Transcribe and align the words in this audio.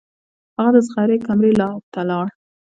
هغه 0.57 0.69
د 0.75 0.77
زغرې 0.87 1.17
کمرې 1.27 1.51
ته 1.93 2.01
لاړ. 2.09 2.27